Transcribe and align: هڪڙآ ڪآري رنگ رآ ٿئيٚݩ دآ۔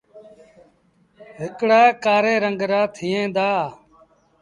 هڪڙآ 1.39 1.81
ڪآري 2.03 2.33
رنگ 2.43 2.59
رآ 2.71 2.81
ٿئيٚݩ 2.95 3.33
دآ۔ 3.35 3.51